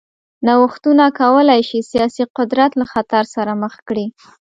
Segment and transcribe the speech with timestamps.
[0.45, 4.05] نوښتونه کولای شي سیاسي قدرت له خطر سره مخ کړي.